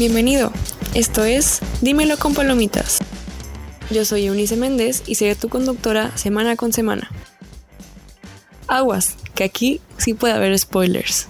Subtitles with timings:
[0.00, 0.50] Bienvenido.
[0.94, 3.00] Esto es Dímelo con Palomitas.
[3.90, 7.10] Yo soy Eunice Méndez y seré tu conductora semana con semana.
[8.66, 11.28] Aguas, que aquí sí puede haber spoilers.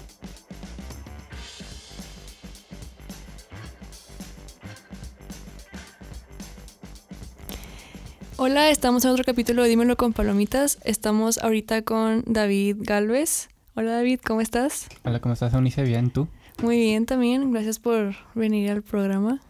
[8.37, 10.79] Hola, estamos en otro capítulo de Dímelo con Palomitas.
[10.85, 13.49] Estamos ahorita con David Galvez.
[13.75, 14.87] Hola David, ¿cómo estás?
[15.03, 15.83] Hola, ¿cómo estás, Eunice?
[15.83, 16.29] Bien, ¿tú?
[16.63, 19.41] Muy bien también, gracias por venir al programa.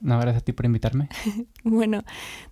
[0.00, 1.08] No, gracias a ti por invitarme.
[1.64, 2.04] bueno,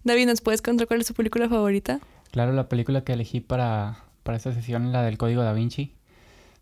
[0.03, 2.01] David, ¿nos puedes contar cuál es tu película favorita?
[2.33, 5.95] Claro, la película que elegí para, para esta sesión es la del Código da Vinci.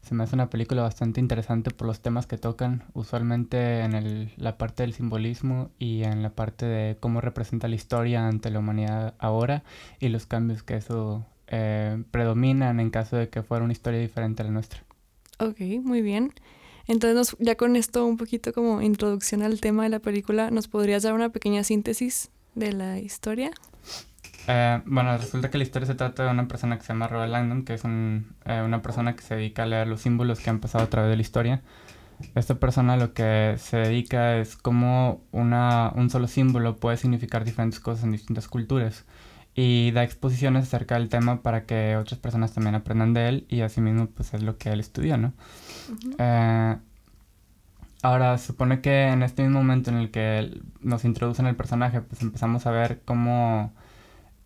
[0.03, 4.33] Se me hace una película bastante interesante por los temas que tocan, usualmente en el,
[4.37, 8.59] la parte del simbolismo y en la parte de cómo representa la historia ante la
[8.59, 9.63] humanidad ahora
[9.99, 14.43] y los cambios que eso eh, predominan en caso de que fuera una historia diferente
[14.43, 14.83] a la nuestra.
[15.39, 16.33] Ok, muy bien.
[16.87, 21.03] Entonces, ya con esto un poquito como introducción al tema de la película, ¿nos podrías
[21.03, 23.51] dar una pequeña síntesis de la historia?
[24.49, 27.31] Eh, bueno, resulta que la historia se trata de una persona que se llama Robert
[27.31, 30.51] Langdon, que es un, eh, una persona que se dedica a leer los símbolos que
[30.51, 31.63] han pasado a través de la historia.
[32.35, 37.81] Esta persona lo que se dedica es cómo una, un solo símbolo puede significar diferentes
[37.81, 39.05] cosas en distintas culturas.
[39.63, 43.61] Y da exposiciones acerca del tema para que otras personas también aprendan de él y
[43.61, 45.35] asimismo pues es lo que él estudió, ¿no?
[46.19, 46.77] Eh,
[48.01, 52.23] ahora, supone que en este mismo momento en el que nos introducen el personaje, pues
[52.23, 53.75] empezamos a ver cómo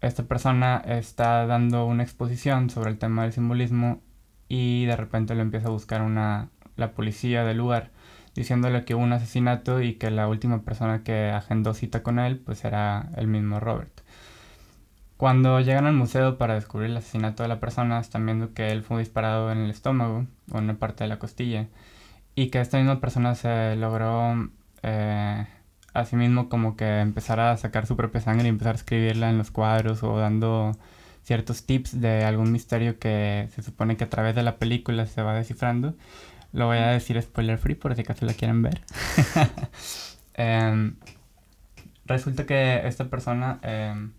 [0.00, 4.02] esta persona está dando una exposición sobre el tema del simbolismo
[4.48, 7.92] y de repente lo empieza a buscar una, la policía del lugar
[8.34, 12.38] diciéndole que hubo un asesinato y que la última persona que agendó cita con él
[12.40, 13.93] pues era el mismo Robert.
[15.16, 18.82] Cuando llegan al museo para descubrir el asesinato de la persona están viendo que él
[18.82, 21.68] fue disparado en el estómago o en una parte de la costilla
[22.34, 24.50] y que esta misma persona se logró
[24.82, 25.46] eh,
[25.94, 29.50] asimismo como que empezar a sacar su propia sangre y empezar a escribirla en los
[29.50, 30.72] cuadros o dando
[31.22, 35.22] ciertos tips de algún misterio que se supone que a través de la película se
[35.22, 35.94] va descifrando.
[36.52, 38.80] Lo voy a decir spoiler free por si acaso la quieren ver.
[40.36, 40.96] Em,
[42.06, 44.10] resulta que esta persona, em,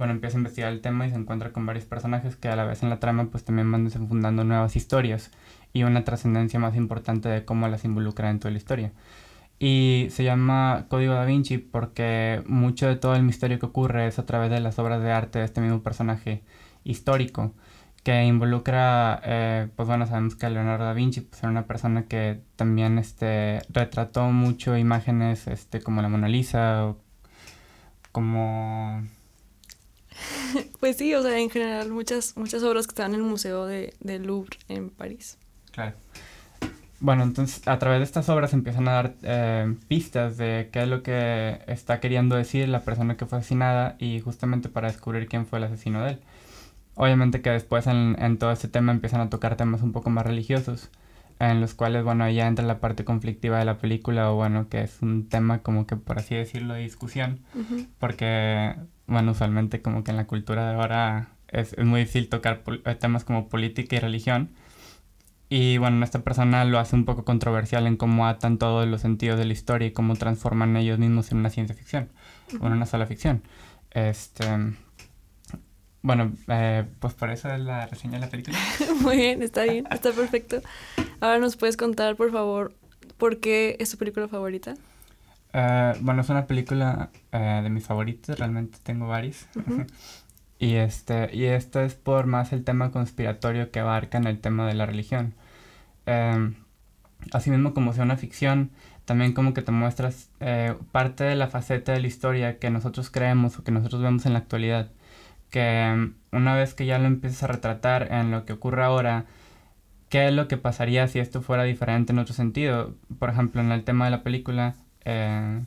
[0.00, 2.64] bueno, empieza a investigar el tema y se encuentra con varios personajes que a la
[2.64, 5.30] vez en la trama pues también van desenfundando nuevas historias
[5.74, 8.92] y una trascendencia más importante de cómo las involucra en toda la historia.
[9.58, 14.18] Y se llama Código da Vinci porque mucho de todo el misterio que ocurre es
[14.18, 16.42] a través de las obras de arte de este mismo personaje
[16.82, 17.52] histórico
[18.02, 22.40] que involucra, eh, pues bueno, sabemos que Leonardo da Vinci pues, era una persona que
[22.56, 26.96] también este, retrató mucho imágenes este, como la Mona Lisa o
[28.12, 29.02] como...
[30.80, 33.94] Pues sí, o sea, en general muchas, muchas obras que están en el Museo de,
[34.00, 35.38] del Louvre en París.
[35.72, 35.96] Claro.
[37.00, 40.88] Bueno, entonces a través de estas obras empiezan a dar eh, pistas de qué es
[40.88, 45.46] lo que está queriendo decir la persona que fue asesinada y justamente para descubrir quién
[45.46, 46.20] fue el asesino de él.
[46.96, 50.26] Obviamente que después en, en todo este tema empiezan a tocar temas un poco más
[50.26, 50.90] religiosos,
[51.40, 54.82] en los cuales, bueno, ya entra la parte conflictiva de la película o bueno, que
[54.82, 57.40] es un tema como que por así decirlo de discusión,
[57.98, 62.62] porque, bueno, usualmente como que en la cultura de ahora es, es muy difícil tocar
[62.84, 64.50] eh, temas como política y religión.
[65.48, 69.38] Y bueno, esta persona lo hace un poco controversial en cómo atan todos los sentidos
[69.38, 72.10] de la historia y cómo transforman ellos mismos en una ciencia ficción,
[72.60, 73.42] o en una sola ficción.
[73.90, 74.44] Este,
[76.02, 78.58] bueno, eh, pues por eso es la reseña de la película.
[79.02, 80.60] Muy bien, está bien, está perfecto.
[81.20, 82.72] Ahora nos puedes contar, por favor,
[83.18, 84.74] por qué es tu película favorita.
[85.52, 89.46] Uh, bueno, es una película uh, de mis favoritos, realmente tengo varios.
[90.58, 94.66] y este, y esta es por más el tema conspiratorio que abarca en el tema
[94.66, 95.34] de la religión.
[96.06, 96.52] Eh,
[97.32, 98.70] asimismo como sea una ficción,
[99.04, 103.10] también como que te muestras eh, parte de la faceta de la historia que nosotros
[103.10, 104.90] creemos o que nosotros vemos en la actualidad.
[105.50, 109.26] Que mm, una vez que ya lo empiezas a retratar en lo que ocurre ahora,
[110.08, 112.96] ¿qué es lo que pasaría si esto fuera diferente en otro sentido?
[113.18, 114.74] Por ejemplo, en el tema de la película,
[115.04, 115.62] eh,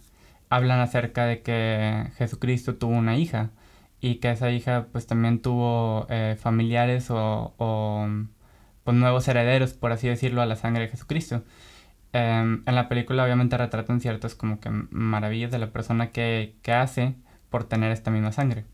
[0.50, 3.52] hablan acerca de que Jesucristo tuvo una hija
[4.02, 8.08] y que esa hija pues también tuvo eh, familiares o, o
[8.84, 11.44] pues, nuevos herederos, por así decirlo, a la sangre de Jesucristo.
[12.14, 16.74] Em, en la película obviamente retratan ciertas como que maravillas de la persona que, que
[16.74, 17.16] hace
[17.50, 18.66] por tener esta misma sangre.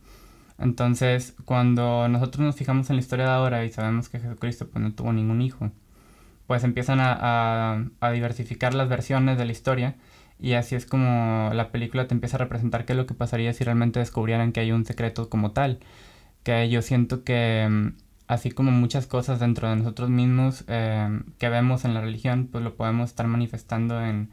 [0.59, 4.83] Entonces, cuando nosotros nos fijamos en la historia de ahora y sabemos que Jesucristo pues,
[4.83, 5.71] no tuvo ningún hijo,
[6.47, 9.95] pues empiezan a, diversificar las versiones de la historia
[10.39, 13.53] y así es como la película te empieza a representar qué es lo que pasaría
[13.53, 15.79] si realmente descubrieran que hay un secreto como tal.
[16.43, 17.95] Que yo siento que em,
[18.27, 22.63] así como muchas cosas dentro de nosotros mismos eh, que vemos en la religión, pues
[22.63, 24.31] lo podemos estar manifestando en,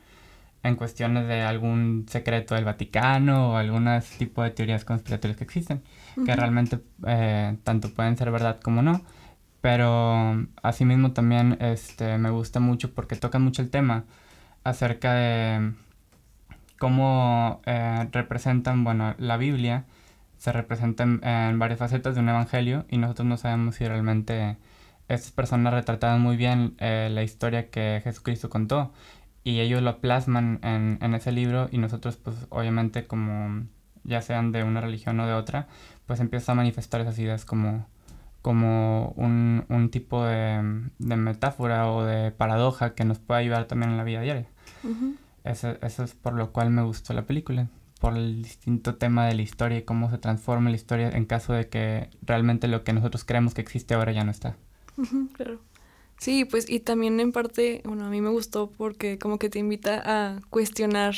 [0.66, 5.82] en cuestiones de algún secreto del Vaticano o algún tipo de teorías conspiratorias que existen,
[6.24, 9.02] que realmente eh, tanto pueden ser verdad como no.
[9.60, 14.04] Pero asimismo también este, me gusta mucho porque tocan mucho el tema
[14.64, 15.72] acerca de
[16.78, 19.84] cómo eh, representan, bueno, la Biblia
[20.36, 24.56] se representa en, varias facetas de un evangelio y nosotros no sabemos si realmente
[25.08, 28.92] estas personas retrataban muy bien eh, la historia que Jesucristo contó
[29.46, 33.64] y ellos lo plasman en, en, ese libro y nosotros pues obviamente como
[34.02, 35.69] ya sean de una religión o de otra
[36.04, 37.87] pues empieza a manifestar esas ideas como,
[38.43, 43.93] como un, un tipo de, de, metáfora o de paradoja que nos puede ayudar también
[43.93, 44.48] en la vida diaria.
[45.44, 47.69] eso, eso es por lo cual me gustó la película
[48.00, 51.52] por el distinto tema de la historia y cómo se transforma la historia en caso
[51.52, 54.56] de que realmente lo que nosotros creemos que existe ahora ya no está.
[55.34, 55.60] claro.
[56.18, 59.58] Sí, pues y también en parte, bueno, a mí me gustó porque como que te
[59.58, 61.14] invita a cuestionar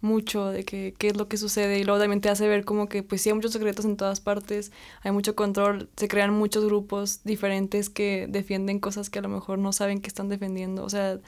[0.00, 3.02] mucho de qué es lo que sucede y luego también te hace ver como que
[3.02, 4.72] pues sí hay muchos secretos en todas partes,
[5.02, 9.58] hay mucho control, se crean muchos grupos diferentes que defienden cosas que a lo mejor
[9.58, 11.20] no saben que están defendiendo, o sea,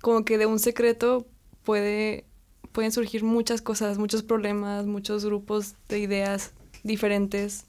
[0.00, 1.26] como que de un secreto
[1.64, 2.24] puede
[2.72, 6.52] pueden surgir muchas cosas, muchos problemas, muchos grupos de ideas
[6.82, 7.64] diferentes,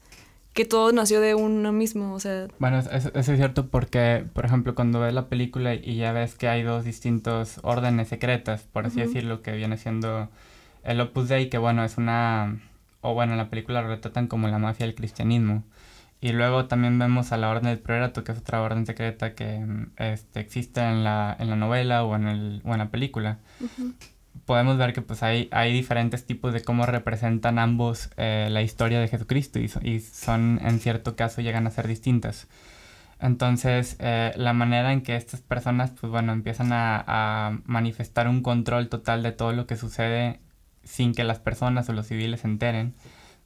[0.52, 2.48] que todo nació de uno mismo, o sea...
[2.58, 6.48] Bueno, eso, es cierto porque, por ejemplo, cuando ves la película y ya ves que
[6.48, 10.28] hay dos distintos órdenes secretas, por así decirlo, que viene siendo
[10.82, 12.60] el Opus Dei, que bueno, es una...
[13.00, 15.62] o bueno, en la película lo retratan como la mafia del cristianismo.
[16.20, 19.64] Y luego también vemos a la Orden del Priorato, que es otra orden secreta que
[19.98, 23.38] este, existe en la, en la novela o en, el, o en la película
[24.44, 29.00] podemos ver que pues hay, hay diferentes tipos de cómo representan ambos eh, la historia
[29.00, 32.48] de Jesucristo y, son en cierto caso llegan a ser distintas.
[33.20, 38.42] Entonces, eh, la manera en que estas personas, pues bueno, empiezan a, a, manifestar un
[38.42, 40.40] control total de todo lo que sucede
[40.84, 42.94] sin que las personas o los civiles se enteren,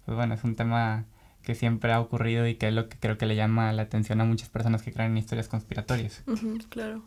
[0.04, 1.06] pues bueno, es un tema
[1.42, 4.20] que siempre ha ocurrido y que es lo que creo que le llama la atención
[4.20, 6.22] a muchas personas que creen en historias conspiratorias.
[6.68, 7.02] claro.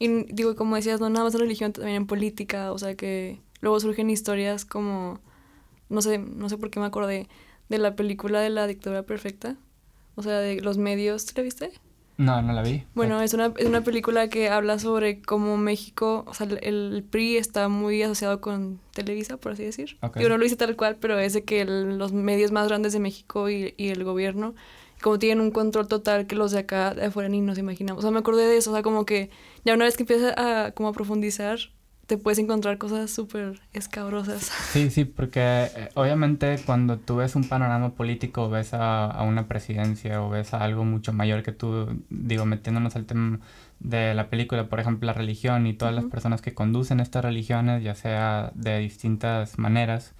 [0.00, 3.38] Y digo, como decías, no nada más en religión, también en política, o sea que
[3.60, 5.20] luego surgen historias como,
[5.90, 7.28] no sé, no sé por qué me acordé
[7.68, 9.56] de la película de la dictadura perfecta,
[10.14, 11.72] o sea, de los medios, ¿la viste?
[12.16, 12.84] No, no la vi.
[12.94, 17.36] Bueno, es una, es una película que habla sobre cómo México, o sea, el, PRI
[17.36, 19.98] está muy asociado con Televisa, por así decir.
[20.18, 23.00] Yo no lo hice tal cual, pero es de que los medios más grandes de
[23.00, 24.54] México y, y el gobierno
[25.02, 28.00] como tienen un control total que los de acá de afuera ni nos imaginamos.
[28.00, 29.30] O sea, me acordé de eso, o sea, como que
[29.64, 31.58] ya una vez que empiezas a como a profundizar,
[32.10, 34.50] te puedes encontrar cosas súper escabrosas.
[34.72, 39.46] Sí, sí, porque eh, obviamente cuando tú ves un panorama político, ves a, a, una
[39.46, 43.38] presidencia o ves a algo mucho mayor que tú, digo, metiéndonos al tema
[43.78, 47.84] de la película, por ejemplo, la religión y todas las personas que conducen estas religiones,
[47.84, 50.14] ya sea de distintas maneras,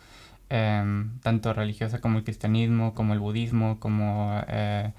[0.52, 4.92] Em, tanto religiosa como el cristianismo, como el budismo, como eh,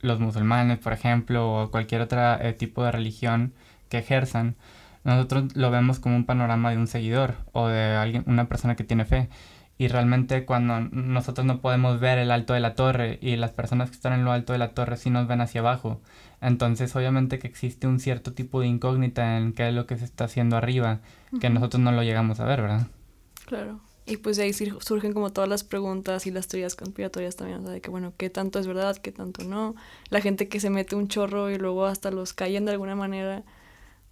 [0.00, 3.54] los musulmanes, por ejemplo, o cualquier otro eh, tipo de religión
[3.88, 4.54] que ejerzan,
[5.04, 8.84] nosotros lo vemos como un panorama de un seguidor o de alguien, una persona que
[8.84, 9.30] tiene fe.
[9.78, 13.88] Y realmente cuando nosotros no podemos ver el alto de la torre y las personas
[13.88, 16.02] que están en lo alto de la torre sí nos ven hacia abajo,
[16.42, 20.04] entonces obviamente que existe un cierto tipo de incógnita en qué es lo que se
[20.04, 21.00] está haciendo arriba,
[21.40, 22.86] que nosotros no lo llegamos a ver, ¿verdad?
[23.46, 23.80] Claro.
[24.04, 27.62] Y pues de ahí surgen como todas las preguntas y las teorías conspiratorias también, o
[27.62, 29.76] sea, de que bueno, qué tanto es verdad, qué tanto no.
[30.10, 33.44] La gente que se mete un chorro y luego hasta los callan de alguna manera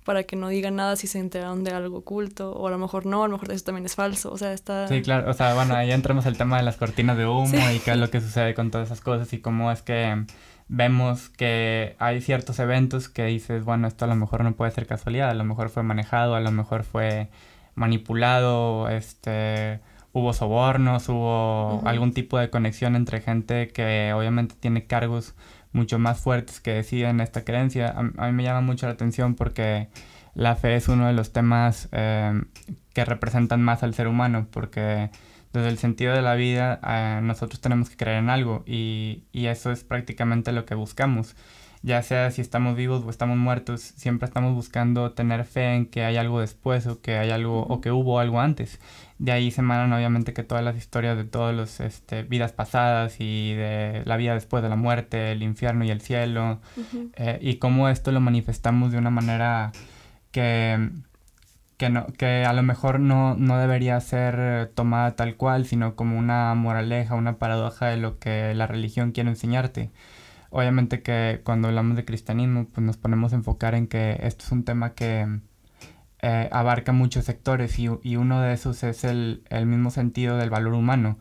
[0.04, 3.04] para que no digan nada si se enteraron de algo oculto, o a lo mejor
[3.04, 4.88] no, a lo mejor eso también es falso, o sea, está...
[4.88, 7.78] Sí, claro, o sea, bueno, ahí entramos al tema de las cortinas de humo y
[7.80, 10.24] qué es lo que sucede con todas esas cosas y cómo es que
[10.68, 14.86] vemos que hay ciertos eventos que dices, bueno, esto a lo mejor no puede ser
[14.86, 17.28] casualidad, a lo mejor fue manejado, a lo mejor fue
[17.80, 19.80] manipulado, este,
[20.12, 25.34] hubo sobornos, hubo algún tipo de conexión entre gente que obviamente tiene cargos
[25.72, 27.94] mucho más fuertes que deciden esta creencia.
[27.96, 29.88] A, mí me llama mucho la atención porque
[30.34, 32.42] la fe es uno de los temas eh,
[32.92, 35.10] que representan más al ser humano, porque
[35.54, 39.46] desde el sentido de la vida eh, nosotros tenemos que creer en algo y, y
[39.46, 41.34] eso es prácticamente lo que buscamos
[41.82, 46.04] ya sea si estamos vivos o estamos muertos, siempre estamos buscando tener fe en que
[46.04, 48.80] hay algo después o que hay algo o que hubo algo antes.
[49.18, 53.16] De ahí se emanan obviamente que todas las historias de todas las este, vidas pasadas
[53.18, 56.60] y de la vida después de la muerte, el infierno y el cielo,
[57.14, 59.72] eh, y cómo esto lo manifestamos de una manera
[60.32, 60.90] que,
[61.78, 66.18] que, no, que a lo mejor no, no debería ser tomada tal cual, sino como
[66.18, 69.90] una moraleja, una paradoja de lo que la religión quiere enseñarte
[70.50, 74.52] obviamente que cuando hablamos de cristianismo, pues nos ponemos a enfocar en que esto es
[74.52, 75.40] un tema que
[76.22, 81.18] eh, abarca muchos sectores y, uno de esos es el, mismo sentido del valor humano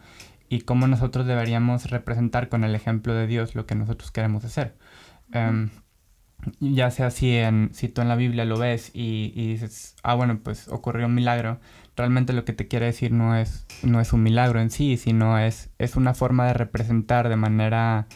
[0.50, 4.76] y cómo nosotros deberíamos representar con el ejemplo de Dios lo que nosotros queremos hacer.
[5.32, 5.70] Em,
[6.60, 10.40] ya sea si, en, si tú en la Biblia lo ves y, dices, ah, bueno,
[10.44, 11.60] pues ocurrió un milagro,
[11.96, 15.38] realmente lo que te quiere decir no es, no es un milagro en sí, sino
[15.38, 18.08] es, es una forma de representar de manera,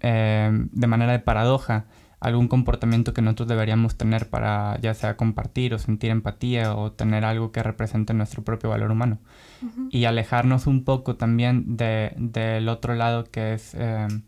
[0.00, 1.86] em, de manera de paradoja
[2.20, 7.24] algún comportamiento que nosotros deberíamos tener para ya sea compartir o sentir empatía o tener
[7.24, 9.18] algo que represente nuestro propio valor humano.
[9.90, 14.22] Y alejarnos un poco también de, del otro lado que es, em,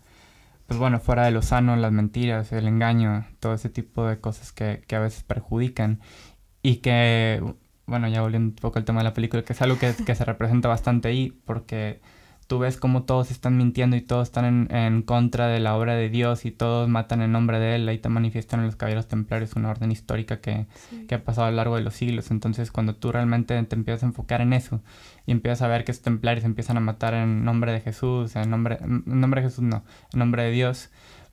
[0.66, 4.52] pues bueno, fuera de lo sano, las mentiras, el engaño, todo ese tipo de cosas
[4.52, 6.00] que, que a veces perjudican
[6.62, 7.42] y que,
[7.86, 10.14] bueno, ya volviendo un poco al tema de la película, que es algo que, que
[10.14, 12.00] se representa bastante ahí porque
[12.52, 16.10] tú ves como todos están mintiendo y todos están en, contra de la obra de
[16.10, 17.88] Dios y todos matan en nombre de Él.
[17.88, 20.66] Ahí te manifiestan en los caballeros templarios una orden histórica que,
[21.10, 22.30] ha pasado a lo largo de los siglos.
[22.30, 24.82] Entonces, cuando tú realmente te empiezas a enfocar en eso
[25.24, 28.50] y empiezas a ver que esos templarios empiezan a matar en nombre de Jesús, en
[28.50, 29.82] nombre, en nombre de Jesús no,
[30.12, 30.90] en nombre de Dios,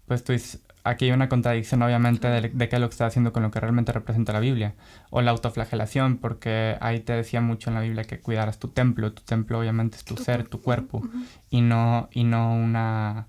[0.07, 3.33] pues tú dices, aquí hay una contradicción obviamente de, qué es lo que está haciendo
[3.33, 4.75] con lo que realmente representa la Biblia.
[5.09, 9.13] O la autoflagelación, porque ahí te decía mucho en la Biblia que cuidaras tu templo.
[9.13, 11.01] Tu templo obviamente es tu, ser, tu cuerpo,
[11.50, 13.27] y no, y no una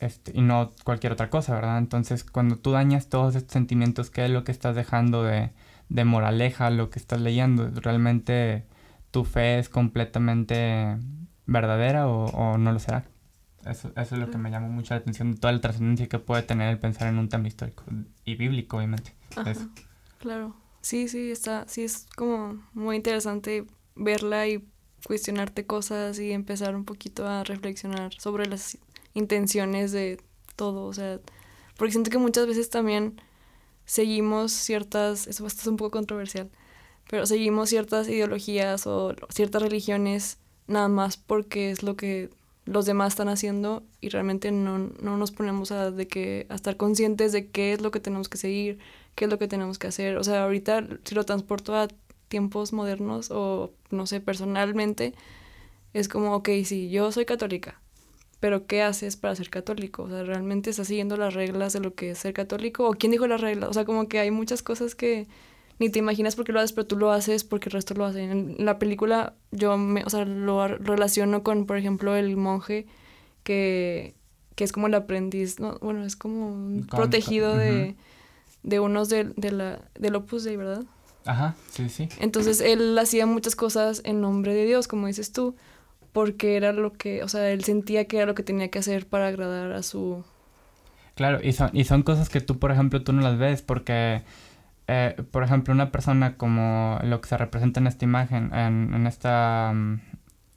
[0.00, 1.78] este, y no cualquier otra cosa, ¿verdad?
[1.78, 5.50] Entonces, cuando tú dañas todos estos sentimientos, ¿qué es lo que estás dejando de,
[5.90, 7.70] de moraleja, lo que estás leyendo?
[7.74, 8.66] ¿Realmente
[9.10, 10.96] tu fe es completamente
[11.46, 13.09] verdadera o, o no lo será?
[13.64, 16.42] Eso, eso es lo que me llamó mucho la atención, toda la trascendencia que puede
[16.42, 17.84] tener el pensar en un tema histórico
[18.24, 19.14] y bíblico, obviamente.
[20.18, 24.64] Claro, sí, sí, está, sí es como muy interesante verla y
[25.06, 28.78] cuestionarte cosas y empezar un poquito a reflexionar sobre las
[29.14, 30.20] intenciones de
[30.56, 31.20] todo, o sea,
[31.76, 33.20] porque siento que muchas veces también
[33.84, 36.50] seguimos ciertas, eso es un poco controversial,
[37.08, 42.30] pero seguimos ciertas ideologías o ciertas religiones nada más porque es lo que
[42.64, 46.76] los demás están haciendo y realmente no, no nos ponemos a, de que, a estar
[46.76, 48.78] conscientes de qué es lo que tenemos que seguir,
[49.14, 50.16] qué es lo que tenemos que hacer.
[50.16, 51.88] O sea, ahorita si lo transporto a
[52.28, 55.14] tiempos modernos o no sé, personalmente,
[55.92, 57.80] es como, ok, sí, yo soy católica,
[58.38, 60.04] pero ¿qué haces para ser católico?
[60.04, 62.88] O sea, ¿realmente estás siguiendo las reglas de lo que es ser católico?
[62.88, 63.70] ¿O quién dijo las reglas?
[63.70, 65.26] O sea, como que hay muchas cosas que
[65.80, 68.04] ni te imaginas por qué lo haces, pero tú lo haces porque el resto lo
[68.04, 68.22] hace.
[68.22, 72.86] En la película yo me, o sea, lo relaciono con, por ejemplo, el monje
[73.42, 74.14] que,
[74.56, 77.96] que es como el aprendiz, no, bueno, es como un protegido de,
[78.62, 80.84] de unos de, de la, del Opus Dei, ¿verdad?
[81.24, 82.10] Ajá, sí, sí.
[82.20, 85.56] Entonces él hacía muchas cosas en nombre de Dios, como dices tú,
[86.12, 89.06] porque era lo que, o sea, él sentía que era lo que tenía que hacer
[89.06, 90.24] para agradar a su...
[91.14, 94.22] Claro, y son, y son cosas que tú, por ejemplo, tú no las ves porque
[94.92, 99.06] eh, por ejemplo, una persona como lo que se representa en esta imagen, en, en
[99.06, 100.00] esta, mm,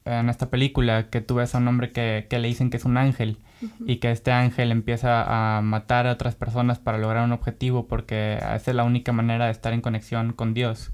[0.06, 2.86] en esta película, que tú ves a un hombre que, que le dicen que es
[2.86, 3.38] un ángel
[3.86, 8.36] y que este ángel empieza a matar a otras personas para lograr un objetivo porque
[8.38, 10.92] esa es la única manera de estar en conexión con Dios.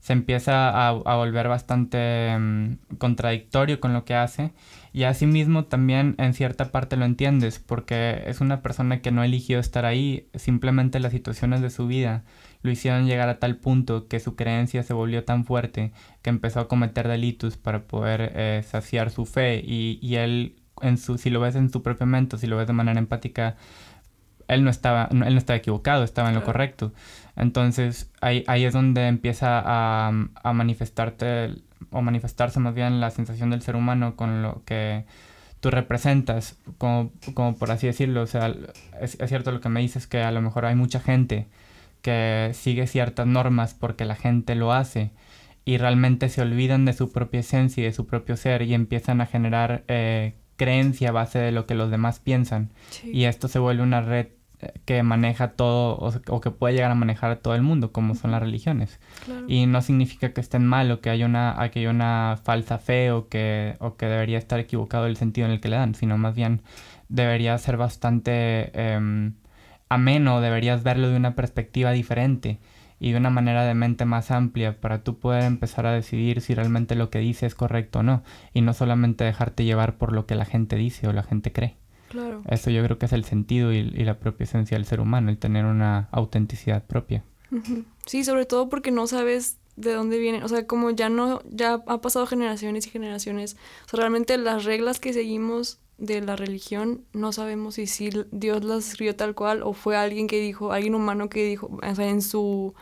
[0.00, 4.52] Se empieza a, a volver bastante mm, contradictorio con lo que hace.
[4.92, 9.60] Y asimismo también en cierta parte lo entiendes porque es una persona que no eligió
[9.60, 12.24] estar ahí, simplemente las situaciones de su vida
[12.62, 15.92] lo hicieron llegar a tal punto que su creencia se volvió tan fuerte
[16.22, 19.62] que empezó a cometer delitos para poder eh, saciar su fe.
[19.64, 22.66] Y, y, él, en su, si lo ves en su propio mente, si lo ves
[22.66, 23.56] de manera empática,
[24.48, 26.92] él no estaba, él no estaba equivocado, estaba en lo correcto.
[27.40, 31.54] Entonces ahí, ahí es donde empieza a, a manifestarte
[31.90, 35.06] o manifestarse más bien la sensación del ser humano con lo que
[35.60, 38.22] tú representas, como, como por así decirlo.
[38.22, 38.54] O sea,
[39.00, 41.46] es, es, cierto lo que me dices que a lo mejor hay mucha gente
[42.02, 45.10] que sigue ciertas normas porque la gente lo hace
[45.64, 49.20] y realmente se olvidan de su propia esencia y de su propio ser y empiezan
[49.20, 52.70] a generar eh, creencia a base de lo que los demás piensan.
[53.04, 54.28] Y esto se vuelve una red
[54.84, 55.96] que maneja todo
[56.28, 59.00] o, que puede llegar a manejar a todo el mundo, como son las religiones.
[59.48, 63.10] Y no significa que estén mal o que haya una, que haya una falsa fe
[63.10, 66.18] o que, o que debería estar equivocado el sentido en el que le dan, sino
[66.18, 66.62] más bien
[67.08, 68.70] debería ser bastante...
[68.74, 69.34] Em,
[69.90, 72.60] ameno, deberías verlo de una perspectiva diferente
[73.00, 76.54] y de una manera de mente más amplia para tú poder empezar a decidir si
[76.54, 78.22] realmente lo que dice es correcto o no
[78.54, 81.79] y no solamente dejarte llevar por lo que la gente dice o la gente cree.
[82.10, 82.42] Claro.
[82.48, 85.38] Eso yo creo que es el sentido y, la propia esencia del ser humano, el
[85.38, 87.22] tener una autenticidad propia.
[88.04, 91.82] Sí, sobre todo porque no sabes de dónde vienen, o sea, como ya no, ya
[91.86, 97.04] ha pasado generaciones y generaciones, o sea, realmente las reglas que seguimos de la religión
[97.12, 100.96] no sabemos si, si Dios las escribió tal cual o fue alguien que dijo, alguien
[100.96, 102.74] humano que dijo, o sea, en su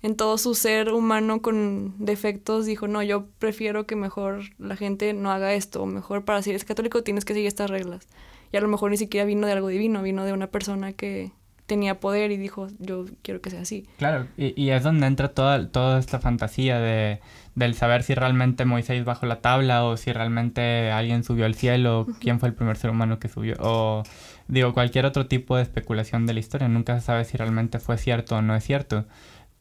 [0.00, 5.12] en todo su ser humano con defectos dijo, no, yo prefiero que mejor la gente
[5.12, 8.08] no haga esto, o mejor para si eres católico tienes que seguir estas reglas.
[8.52, 11.32] Y a lo mejor ni siquiera vino de algo divino, vino de una persona que
[11.66, 13.86] tenía poder y dijo, yo quiero que sea así.
[13.96, 17.20] Claro, y, y es donde entra toda, toda esta fantasía de,
[17.54, 22.06] del saber si realmente Moisés bajó la tabla o si realmente alguien subió al cielo,
[22.20, 24.02] quién fue el primer ser humano que subió, o
[24.48, 26.68] digo, cualquier otro tipo de especulación de la historia.
[26.68, 29.06] Nunca se sabe si realmente fue cierto o no es cierto.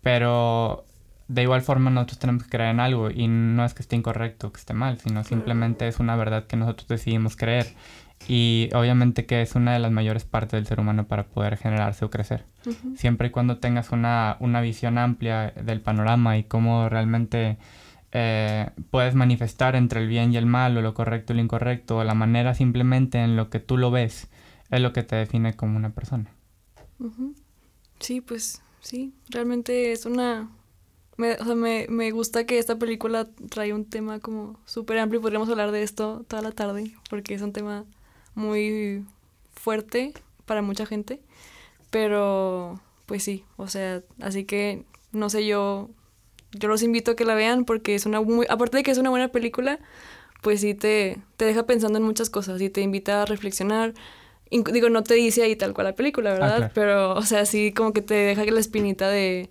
[0.01, 0.83] Pero
[1.27, 4.47] de igual forma nosotros tenemos que creer en algo y no es que esté incorrecto
[4.47, 7.67] o que esté mal, sino simplemente es una verdad que nosotros decidimos creer.
[8.27, 12.05] Y obviamente que es una de las mayores partes del ser humano para poder generarse
[12.05, 12.45] o crecer.
[12.95, 17.57] Siempre y cuando tengas una, una visión amplia del panorama y cómo realmente
[18.11, 21.97] eh, puedes manifestar entre el bien y el mal, o lo correcto y lo incorrecto,
[21.97, 24.27] o la manera simplemente en lo que tú lo ves,
[24.69, 26.29] es lo que te define como una persona.
[27.99, 30.49] Sí, pues sí, realmente es una...
[31.17, 35.19] Me, o sea, me, me gusta que esta película trae un tema como súper amplio
[35.19, 37.85] y podríamos hablar de esto toda la tarde, porque es un tema
[38.35, 39.05] muy
[39.53, 40.13] fuerte
[40.45, 41.21] para mucha gente,
[41.89, 45.89] pero pues sí, o sea, así que no sé yo,
[46.51, 48.97] yo los invito a que la vean porque es una muy, aparte de que es
[48.97, 49.79] una buena película,
[50.41, 53.93] pues sí te, te deja pensando en muchas cosas y te invita a reflexionar.
[54.49, 56.57] digo, no te dice ahí tal cual la película, ¿verdad?
[56.57, 56.71] claro.
[56.73, 59.49] Pero, o sea, sí como que te deja la espinita de,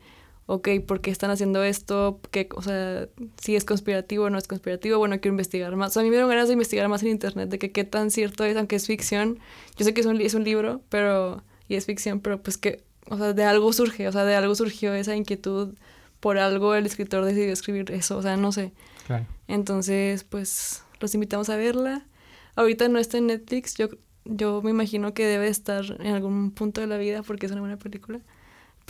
[0.52, 2.20] ok, ¿por qué están haciendo esto?
[2.32, 3.06] ¿Qué, o sea,
[3.40, 5.90] si es conspirativo o no es conspirativo, bueno, quiero investigar más.
[5.90, 7.84] O sea, a mí me dieron ganas de investigar más en internet de que qué
[7.84, 9.38] tan cierto es, aunque es ficción.
[9.76, 12.82] Yo sé que es un, es un libro, pero, y es ficción, pero pues que,
[13.08, 15.76] o sea, de algo surge, o sea, de algo surgió esa inquietud,
[16.18, 18.72] por algo el escritor decidió escribir eso, o sea, no sé.
[19.06, 19.26] Claro.
[19.46, 22.08] Entonces, pues, los invitamos a verla.
[22.56, 23.88] Ahorita no está en Netflix, yo,
[24.24, 27.60] yo me imagino que debe estar en algún punto de la vida porque es una
[27.60, 28.20] buena película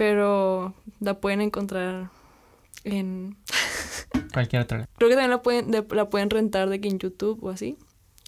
[0.01, 2.09] pero la pueden encontrar
[2.85, 3.37] en...
[4.33, 4.89] Cualquier otra.
[4.97, 7.77] Creo que también la pueden, de, la pueden rentar de que en YouTube o así.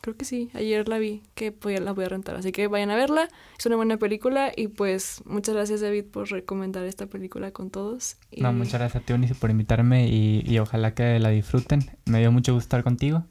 [0.02, 2.36] Creo que sí, ayer la vi, que podía, la voy a rentar.
[2.36, 6.30] Así que vayan a verla, es una buena película y pues muchas gracias David por
[6.30, 8.16] recomendar esta película con todos.
[8.30, 8.42] Y...
[8.42, 11.90] No, muchas gracias a ti por invitarme y, y, ojalá que la disfruten.
[12.04, 13.24] Me dio mucho gusto estar contigo.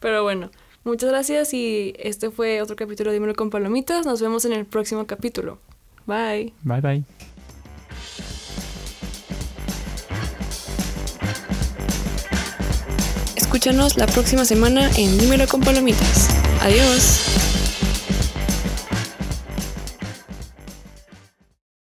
[0.00, 0.50] Pero bueno,
[0.84, 4.04] muchas gracias y este fue otro capítulo de Dímelo con Palomitas.
[4.04, 5.60] Nos vemos en el próximo capítulo.
[6.06, 6.52] Bye.
[6.62, 7.04] Bye bye.
[13.60, 16.30] Escúchanos la próxima semana en Dímelo con Palomitas.
[16.62, 17.49] Adiós.